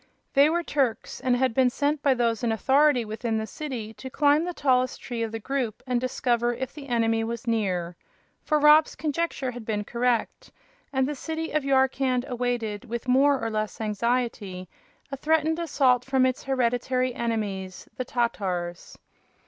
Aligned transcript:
They 0.33 0.49
were 0.49 0.63
Turks, 0.63 1.19
and 1.19 1.35
had 1.35 1.53
been 1.53 1.69
sent 1.69 2.01
by 2.01 2.15
those 2.15 2.43
in 2.43 2.51
authority 2.51 3.05
within 3.05 3.37
the 3.37 3.45
city 3.45 3.93
to 3.93 4.09
climb 4.09 4.43
the 4.45 4.51
tallest 4.55 4.99
tree 4.99 5.21
of 5.21 5.31
the 5.31 5.37
group 5.37 5.83
and 5.85 6.01
discover 6.01 6.55
if 6.55 6.73
the 6.73 6.87
enemy 6.87 7.23
was 7.23 7.45
near. 7.45 7.95
For 8.43 8.57
Rob's 8.57 8.95
conjecture 8.95 9.51
had 9.51 9.63
been 9.63 9.83
correct, 9.83 10.49
and 10.91 11.07
the 11.07 11.13
city 11.13 11.51
of 11.51 11.63
Yarkand 11.63 12.25
awaited, 12.27 12.83
with 12.85 13.07
more 13.07 13.39
or 13.39 13.51
less 13.51 13.79
anxiety, 13.79 14.67
a 15.11 15.17
threatened 15.17 15.59
assault 15.59 16.03
from 16.03 16.25
its 16.25 16.45
hereditary 16.45 17.13
enemies, 17.13 17.87
the 17.97 18.03
Tatars. 18.05 18.97